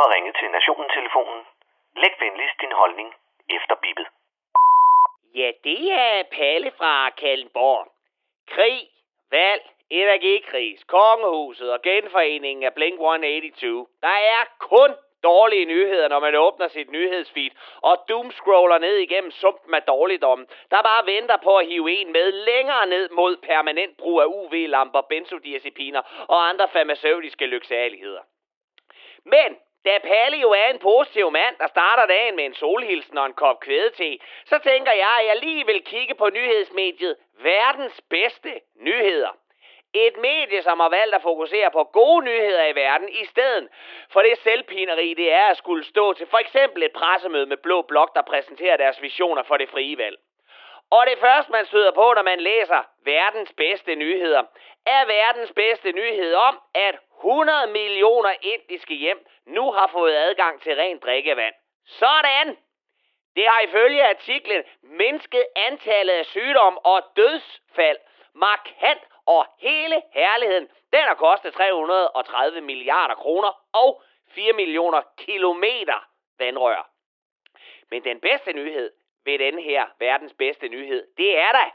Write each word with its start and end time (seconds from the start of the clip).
har 0.00 0.14
ringet 0.14 0.34
til 0.40 0.50
Nationen-telefonen. 0.50 1.40
Læg 2.02 2.14
venligst 2.20 2.60
din 2.60 2.72
holdning 2.72 3.14
efter 3.56 3.74
bippet. 3.74 4.06
Ja, 5.34 5.50
det 5.64 5.92
er 5.92 6.22
Palle 6.36 6.70
fra 6.78 7.10
Kallenborg. 7.10 7.86
Krig, 8.54 8.88
valg, 9.30 9.62
energikris, 9.90 10.84
kongehuset 10.84 11.72
og 11.72 11.82
genforeningen 11.82 12.62
af 12.64 12.72
Blink-182. 12.78 13.66
Der 14.06 14.16
er 14.36 14.42
kun 14.58 14.90
dårlige 15.22 15.64
nyheder, 15.64 16.08
når 16.08 16.20
man 16.20 16.34
åbner 16.34 16.68
sit 16.68 16.90
nyhedsfeed 16.90 17.50
og 17.82 18.04
doomscroller 18.08 18.78
ned 18.78 18.96
igennem 18.96 19.30
sumpen 19.30 19.74
af 19.74 19.82
dårligdom, 19.82 20.46
der 20.70 20.82
bare 20.82 21.06
venter 21.06 21.36
på 21.36 21.56
at 21.56 21.66
hive 21.66 21.90
en 22.00 22.12
med 22.12 22.32
længere 22.32 22.86
ned 22.86 23.08
mod 23.08 23.36
permanent 23.36 23.96
brug 23.96 24.20
af 24.20 24.26
UV-lamper, 24.26 25.00
benzodiazepiner 25.00 26.02
og 26.28 26.48
andre 26.48 26.68
farmaceutiske 26.68 27.46
lyksaligheder. 27.46 28.22
Men 29.24 29.56
da 29.86 29.98
Palle 29.98 30.36
jo 30.36 30.50
er 30.50 30.68
en 30.70 30.78
positiv 30.78 31.30
mand, 31.30 31.56
der 31.58 31.66
starter 31.66 32.06
dagen 32.06 32.36
med 32.36 32.44
en 32.44 32.54
solhilsen 32.54 33.18
og 33.18 33.26
en 33.26 33.32
kop 33.32 33.60
kvædete, 33.60 34.18
så 34.46 34.58
tænker 34.58 34.92
jeg, 34.92 35.16
at 35.20 35.26
jeg 35.26 35.36
lige 35.42 35.66
vil 35.66 35.84
kigge 35.84 36.14
på 36.14 36.30
nyhedsmediet 36.30 37.16
Verdens 37.38 38.00
Bedste 38.10 38.60
Nyheder. 38.80 39.36
Et 39.94 40.16
medie, 40.16 40.62
som 40.62 40.80
har 40.80 40.88
valgt 40.88 41.14
at 41.14 41.22
fokusere 41.22 41.70
på 41.70 41.84
gode 41.84 42.24
nyheder 42.24 42.66
i 42.66 42.74
verden, 42.74 43.08
i 43.08 43.24
stedet 43.24 43.68
for 44.12 44.22
det 44.22 44.38
selvpineri, 44.38 45.14
det 45.14 45.32
er 45.32 45.46
at 45.46 45.56
skulle 45.56 45.84
stå 45.84 46.12
til 46.12 46.26
for 46.26 46.38
eksempel 46.38 46.82
et 46.82 46.92
pressemøde 46.92 47.46
med 47.46 47.56
Blå 47.56 47.82
Blok, 47.82 48.14
der 48.14 48.22
præsenterer 48.22 48.76
deres 48.76 49.02
visioner 49.02 49.42
for 49.42 49.56
det 49.56 49.68
frie 49.68 49.98
valg. 49.98 50.16
Og 50.90 51.06
det 51.06 51.18
første, 51.18 51.52
man 51.52 51.66
støder 51.66 51.92
på, 51.92 52.12
når 52.16 52.22
man 52.22 52.40
læser 52.40 52.82
verdens 53.04 53.52
bedste 53.56 53.94
nyheder, 53.94 54.42
er 54.86 55.06
verdens 55.06 55.52
bedste 55.52 55.92
nyhed 55.92 56.34
om, 56.34 56.60
at 56.74 56.94
100 57.18 57.66
millioner 57.66 58.34
indiske 58.42 58.94
hjem 58.94 59.26
nu 59.46 59.72
har 59.72 59.86
fået 59.86 60.14
adgang 60.14 60.60
til 60.62 60.74
rent 60.74 61.02
drikkevand. 61.02 61.54
Sådan! 61.86 62.56
Det 63.36 63.48
har 63.48 63.60
ifølge 63.60 64.08
artiklen 64.08 64.62
mindsket 64.82 65.46
antallet 65.56 66.12
af 66.12 66.26
sygdom 66.26 66.78
og 66.84 67.02
dødsfald 67.16 67.98
markant, 68.34 69.00
og 69.26 69.46
hele 69.58 70.02
herligheden, 70.12 70.68
den 70.92 71.00
har 71.00 71.14
kostet 71.14 71.54
330 71.54 72.60
milliarder 72.60 73.14
kroner 73.14 73.52
og 73.72 74.02
4 74.28 74.52
millioner 74.52 75.02
kilometer 75.18 76.08
vandrør. 76.38 76.90
Men 77.90 78.04
den 78.04 78.20
bedste 78.20 78.52
nyhed 78.52 78.92
ved 79.24 79.38
den 79.38 79.58
her 79.58 79.86
verdens 79.98 80.34
bedste 80.38 80.68
nyhed, 80.68 81.06
det 81.16 81.38
er 81.38 81.52
da, 81.52 81.70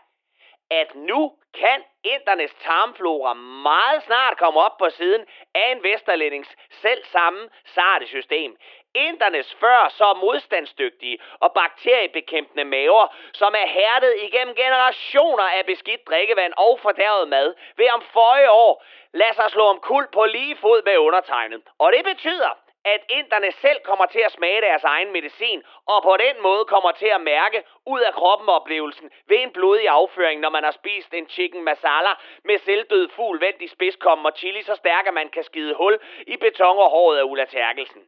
at 0.70 0.96
nu 0.96 1.38
kan 1.54 1.84
indernes 2.04 2.54
tarmflora 2.54 3.34
meget 3.34 4.04
snart 4.04 4.38
komme 4.38 4.60
op 4.60 4.78
på 4.78 4.90
siden 4.90 5.26
af 5.56 5.72
en 5.72 5.84
vesterlændings 5.84 6.56
selv 6.70 7.06
samme 7.06 7.50
sarte 7.66 8.08
system. 8.08 8.58
Indernes 8.96 9.56
før 9.60 9.90
så 9.90 10.14
modstandsdygtige 10.14 11.18
og 11.40 11.54
bakteriebekæmpende 11.54 12.64
maver, 12.64 13.16
som 13.34 13.54
er 13.58 13.68
hærdet 13.68 14.16
igennem 14.24 14.56
generationer 14.56 15.44
af 15.44 15.66
beskidt 15.66 16.08
drikkevand 16.08 16.54
og 16.58 16.80
fordærvet 16.80 17.28
mad, 17.30 17.54
vil 17.78 17.90
om 17.94 18.02
føje 18.02 18.50
år 18.50 18.84
lade 19.14 19.34
sig 19.34 19.50
slå 19.50 19.64
om 19.64 19.80
kul 19.80 20.08
på 20.14 20.26
lige 20.26 20.56
fod 20.56 20.82
med 20.86 20.98
undertegnet. 20.98 21.62
Og 21.80 21.92
det 21.92 22.04
betyder, 22.06 22.58
at 22.86 23.02
inderne 23.10 23.52
selv 23.52 23.80
kommer 23.84 24.06
til 24.06 24.20
at 24.20 24.32
smage 24.32 24.62
deres 24.62 24.84
egen 24.84 25.12
medicin, 25.12 25.64
og 25.88 26.04
på 26.04 26.18
den 26.18 26.42
måde 26.42 26.66
kommer 26.66 26.92
til 26.92 27.06
at 27.06 27.22
mærke 27.22 27.64
ud 27.86 28.00
af 28.00 28.14
kroppen 28.14 28.50
oplevelsen 28.50 29.12
ved 29.28 29.38
en 29.38 29.52
blodig 29.52 29.88
afføring, 29.88 30.40
når 30.42 30.50
man 30.50 30.64
har 30.64 30.72
spist 30.72 31.14
en 31.14 31.30
chicken 31.30 31.64
masala 31.64 32.10
med 32.44 32.58
selvdød 32.58 33.10
fugl 33.10 33.42
vendt 33.42 33.62
i 33.62 33.68
spidskommen 33.68 34.26
og 34.26 34.34
chili, 34.38 34.62
så 34.62 34.76
stærk 34.76 35.08
at 35.08 35.14
man 35.14 35.30
kan 35.30 35.44
skide 35.44 35.74
hul 35.76 36.00
i 36.28 36.38
beton 36.38 36.78
og 36.78 36.90
håret 36.90 37.18
af 37.18 37.24
Ulla 37.24 37.46
Terkelsen. 37.46 38.02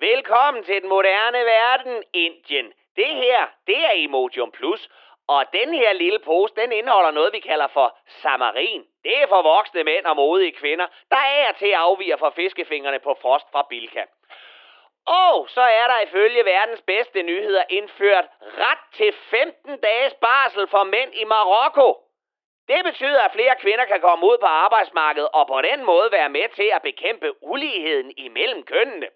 Velkommen 0.00 0.62
til 0.64 0.80
den 0.80 0.88
moderne 0.88 1.38
verden, 1.38 2.02
Indien. 2.12 2.72
Det 2.96 3.14
her, 3.14 3.46
det 3.66 3.84
er 3.84 3.92
Emotion 3.94 4.50
Plus, 4.52 4.88
og 5.34 5.44
den 5.52 5.74
her 5.74 5.92
lille 5.92 6.18
pose, 6.18 6.54
den 6.54 6.72
indeholder 6.72 7.10
noget, 7.10 7.32
vi 7.32 7.40
kalder 7.40 7.66
for 7.66 7.98
samarin. 8.22 8.82
Det 9.04 9.22
er 9.22 9.26
for 9.26 9.42
voksne 9.42 9.84
mænd 9.84 10.04
og 10.06 10.16
modige 10.16 10.52
kvinder, 10.52 10.86
der 11.10 11.24
er 11.42 11.52
til 11.52 11.66
at 11.66 11.82
afvige 11.86 12.18
fra 12.18 12.30
fiskefingrene 12.30 12.98
på 12.98 13.16
frost 13.22 13.46
fra 13.52 13.62
Bilka. 13.70 14.04
Og 15.06 15.48
så 15.48 15.60
er 15.60 15.86
der 15.86 16.00
ifølge 16.00 16.44
verdens 16.44 16.82
bedste 16.86 17.22
nyheder 17.22 17.62
indført 17.68 18.24
ret 18.40 18.84
til 18.92 19.12
15 19.12 19.80
dages 19.80 20.14
barsel 20.14 20.68
for 20.68 20.84
mænd 20.84 21.14
i 21.14 21.24
Marokko. 21.24 21.88
Det 22.68 22.84
betyder, 22.84 23.22
at 23.22 23.32
flere 23.32 23.56
kvinder 23.56 23.84
kan 23.84 24.00
komme 24.00 24.26
ud 24.26 24.38
på 24.40 24.46
arbejdsmarkedet 24.46 25.28
og 25.32 25.46
på 25.46 25.60
den 25.60 25.84
måde 25.84 26.08
være 26.12 26.28
med 26.28 26.48
til 26.54 26.70
at 26.74 26.82
bekæmpe 26.82 27.32
uligheden 27.42 28.12
imellem 28.16 28.62
kønnene. 28.62 29.08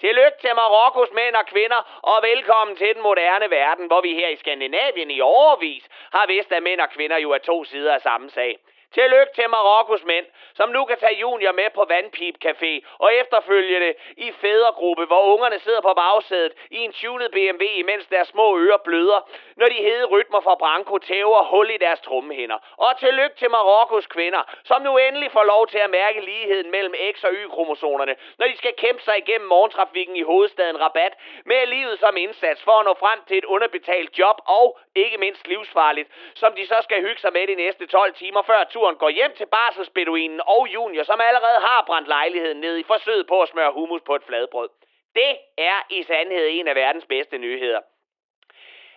Tillykke 0.00 0.38
til 0.40 0.54
Marokkos 0.54 1.12
mænd 1.12 1.34
og 1.34 1.46
kvinder, 1.46 2.00
og 2.02 2.22
velkommen 2.22 2.76
til 2.76 2.94
den 2.94 3.02
moderne 3.02 3.50
verden, 3.50 3.86
hvor 3.86 4.00
vi 4.00 4.14
her 4.14 4.28
i 4.28 4.36
Skandinavien 4.36 5.10
i 5.10 5.20
overvis 5.20 5.88
har 6.12 6.26
vidst, 6.26 6.52
at 6.52 6.62
mænd 6.62 6.80
og 6.80 6.90
kvinder 6.90 7.16
jo 7.16 7.30
er 7.30 7.38
to 7.38 7.64
sider 7.64 7.94
af 7.94 8.00
samme 8.00 8.30
sag. 8.30 8.58
Tillykke 8.94 9.32
til 9.34 9.50
Marokkos 9.50 10.04
mænd, 10.04 10.26
som 10.54 10.68
nu 10.68 10.84
kan 10.84 10.98
tage 10.98 11.20
junior 11.20 11.52
med 11.52 11.70
på 11.74 11.84
Vandpip 11.88 12.34
Café 12.44 12.72
og 12.98 13.14
efterfølgende 13.14 13.94
i 14.16 14.32
fædregruppe, 14.32 15.04
hvor 15.04 15.22
ungerne 15.22 15.58
sidder 15.58 15.80
på 15.80 15.94
bagsædet 15.94 16.52
i 16.70 16.78
en 16.78 16.92
tunet 16.92 17.30
BMW, 17.30 17.64
imens 17.64 18.06
deres 18.06 18.28
små 18.28 18.58
ører 18.58 18.76
bløder, 18.76 19.20
når 19.56 19.66
de 19.66 19.74
hede 19.74 20.04
rytmer 20.04 20.40
fra 20.40 20.54
Branko 20.54 20.98
tæver 20.98 21.42
hul 21.42 21.70
i 21.70 21.76
deres 21.76 22.00
trummehinder. 22.00 22.58
Og 22.76 22.98
tillykke 22.98 23.36
til 23.36 23.50
Marokkos 23.50 24.06
kvinder, 24.06 24.42
som 24.64 24.82
nu 24.82 24.96
endelig 24.96 25.32
får 25.32 25.44
lov 25.44 25.66
til 25.66 25.78
at 25.78 25.90
mærke 25.90 26.20
ligheden 26.20 26.70
mellem 26.70 26.94
X- 27.12 27.24
og 27.24 27.32
Y-kromosonerne, 27.32 28.14
når 28.38 28.46
de 28.46 28.56
skal 28.56 28.74
kæmpe 28.78 29.02
sig 29.02 29.18
igennem 29.18 29.48
morgentrafikken 29.48 30.16
i 30.16 30.22
hovedstaden 30.22 30.80
Rabat 30.80 31.12
med 31.44 31.66
livet 31.66 31.98
som 31.98 32.16
indsats 32.16 32.62
for 32.62 32.72
at 32.80 32.84
nå 32.84 32.94
frem 32.94 33.18
til 33.26 33.38
et 33.38 33.44
underbetalt 33.44 34.18
job 34.18 34.36
og 34.46 34.78
ikke 34.94 35.18
mindst 35.18 35.48
livsfarligt, 35.48 36.08
som 36.34 36.52
de 36.52 36.66
så 36.66 36.78
skal 36.82 37.00
hygge 37.00 37.20
sig 37.20 37.32
med 37.32 37.46
de 37.46 37.54
næste 37.54 37.86
12 37.86 38.14
timer 38.14 38.42
før 38.42 38.64
turen 38.78 38.96
går 38.96 39.08
hjem 39.08 39.32
til 39.34 39.46
barselsbeduinen 39.46 40.40
og 40.46 40.68
junior, 40.74 41.02
som 41.02 41.20
allerede 41.20 41.60
har 41.68 41.84
brændt 41.86 42.08
lejligheden 42.08 42.60
ned 42.60 42.76
i 42.78 42.82
forsøget 42.92 43.26
på 43.26 43.42
at 43.42 43.48
smøre 43.48 43.72
hummus 43.72 44.02
på 44.06 44.14
et 44.14 44.24
fladbrød. 44.28 44.68
Det 45.14 45.32
er 45.58 45.78
i 45.90 46.02
sandhed 46.02 46.46
en 46.50 46.68
af 46.68 46.74
verdens 46.74 47.06
bedste 47.06 47.38
nyheder. 47.38 47.80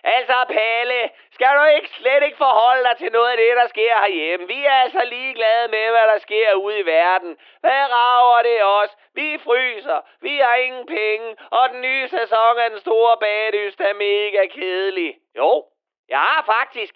Altså, 0.04 0.36
Palle, 0.48 1.10
skal 1.30 1.52
du 1.58 1.64
ikke 1.76 1.88
slet 1.88 2.22
ikke 2.24 2.36
forholde 2.36 2.84
dig 2.88 2.96
til 2.98 3.12
noget 3.12 3.30
af 3.30 3.36
det, 3.36 3.56
der 3.60 3.66
sker 3.68 3.94
herhjemme? 4.04 4.46
Vi 4.46 4.64
er 4.64 4.76
altså 4.84 5.02
ligeglade 5.04 5.68
med, 5.68 5.86
hvad 5.90 6.06
der 6.12 6.18
sker 6.18 6.54
ude 6.54 6.78
i 6.78 6.86
verden. 6.86 7.36
Hvad 7.60 7.82
rager 7.96 8.42
det 8.42 8.64
os? 8.64 8.96
Vi 9.14 9.38
fryser, 9.44 10.00
vi 10.20 10.34
har 10.36 10.54
ingen 10.54 10.86
penge, 10.86 11.36
og 11.50 11.68
den 11.72 11.80
nye 11.80 12.08
sæson 12.08 12.58
af 12.58 12.70
den 12.70 12.80
store 12.80 13.16
bagdyst 13.16 13.80
er 13.80 13.94
mega 13.94 14.46
kedelig. 14.46 15.18
Jo, 15.36 15.64
jeg 16.08 16.18
har 16.18 16.42
faktisk 16.56 16.94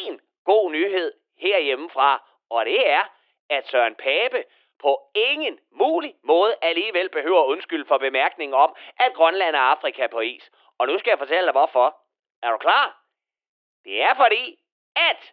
en 0.00 0.20
god 0.44 0.70
nyhed 0.72 1.12
herhjemmefra, 1.40 2.28
og 2.50 2.64
det 2.64 2.90
er, 2.90 3.02
at 3.50 3.68
Søren 3.68 3.94
Pape 3.94 4.44
på 4.82 5.00
ingen 5.14 5.58
mulig 5.70 6.14
måde 6.22 6.56
alligevel 6.62 7.08
behøver 7.08 7.44
undskyld 7.44 7.86
for 7.86 7.98
bemærkningen 7.98 8.54
om, 8.54 8.76
at 8.98 9.14
Grønland 9.14 9.56
er 9.56 9.60
Afrika 9.60 10.06
på 10.06 10.20
is. 10.20 10.50
Og 10.78 10.86
nu 10.86 10.98
skal 10.98 11.10
jeg 11.10 11.18
fortælle 11.18 11.44
dig 11.44 11.52
hvorfor. 11.52 11.96
Er 12.42 12.50
du 12.50 12.56
klar? 12.56 13.00
Det 13.84 14.02
er 14.02 14.14
fordi, 14.14 14.58
at 14.96 15.32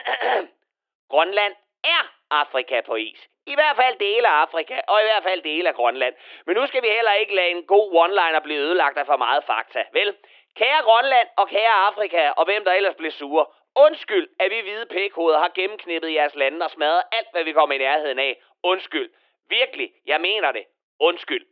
Grønland 1.12 1.54
er 1.84 2.14
Afrika 2.30 2.80
på 2.80 2.94
is. 2.94 3.28
I 3.46 3.54
hvert 3.54 3.76
fald 3.76 3.98
dele 3.98 4.28
af 4.28 4.32
Afrika, 4.32 4.80
og 4.88 5.00
i 5.00 5.04
hvert 5.04 5.22
fald 5.22 5.42
dele 5.42 5.68
af 5.68 5.74
Grønland. 5.74 6.14
Men 6.46 6.56
nu 6.56 6.66
skal 6.66 6.82
vi 6.82 6.88
heller 6.88 7.12
ikke 7.12 7.34
lade 7.34 7.50
en 7.50 7.66
god 7.66 7.92
one-liner 8.04 8.40
blive 8.40 8.60
ødelagt 8.60 8.98
af 8.98 9.06
for 9.06 9.16
meget 9.16 9.44
fakta. 9.44 9.84
Vel, 9.92 10.16
kære 10.56 10.82
Grønland 10.82 11.28
og 11.36 11.48
kære 11.48 11.86
Afrika, 11.88 12.30
og 12.30 12.44
hvem 12.44 12.64
der 12.64 12.72
ellers 12.72 12.94
bliver 12.94 13.12
sure, 13.12 13.46
Undskyld, 13.76 14.28
at 14.38 14.50
vi 14.50 14.60
hvide 14.60 14.86
pækhoveder 14.86 15.38
har 15.38 15.48
gennemknippet 15.54 16.14
jeres 16.14 16.34
lande 16.34 16.64
og 16.64 16.70
smadret 16.70 17.02
alt, 17.12 17.28
hvad 17.32 17.44
vi 17.44 17.52
kommer 17.52 17.74
i 17.74 17.78
nærheden 17.78 18.18
af. 18.18 18.42
Undskyld. 18.62 19.10
Virkelig, 19.48 19.92
jeg 20.06 20.20
mener 20.20 20.52
det. 20.52 20.64
Undskyld. 21.00 21.46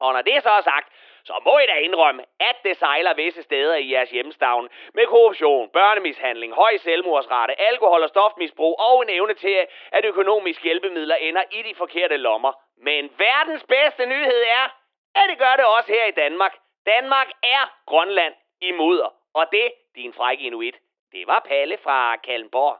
Og 0.00 0.12
når 0.12 0.22
det 0.22 0.42
så 0.42 0.50
er 0.50 0.60
sagt, 0.60 0.88
så 1.24 1.32
må 1.44 1.58
I 1.58 1.66
da 1.66 1.72
indrømme, 1.72 2.24
at 2.40 2.56
det 2.64 2.76
sejler 2.76 3.14
visse 3.14 3.42
steder 3.42 3.74
i 3.74 3.92
jeres 3.92 4.10
hjemstavn 4.10 4.68
med 4.94 5.06
korruption, 5.06 5.70
børnemishandling, 5.70 6.54
høj 6.54 6.76
selvmordsrate, 6.76 7.60
alkohol 7.60 8.02
og 8.02 8.08
stofmisbrug 8.08 8.80
og 8.80 9.02
en 9.02 9.10
evne 9.10 9.34
til, 9.34 9.66
at 9.92 10.04
økonomiske 10.04 10.62
hjælpemidler 10.62 11.14
ender 11.14 11.42
i 11.52 11.62
de 11.62 11.74
forkerte 11.74 12.16
lommer. 12.16 12.52
Men 12.76 13.10
verdens 13.18 13.64
bedste 13.68 14.06
nyhed 14.06 14.42
er, 14.42 14.64
at 15.14 15.30
det 15.30 15.38
gør 15.38 15.56
det 15.56 15.64
også 15.64 15.92
her 15.92 16.04
i 16.04 16.10
Danmark. 16.10 16.56
Danmark 16.86 17.28
er 17.42 17.72
Grønland 17.86 18.34
i 18.60 18.72
mudder, 18.72 19.14
og 19.34 19.46
det, 19.52 19.72
din 19.94 20.12
frække 20.12 20.44
inuit, 20.44 20.76
det 21.12 21.26
var 21.26 21.40
Palle 21.40 21.76
fra 21.84 22.16
Kalmborg. 22.16 22.76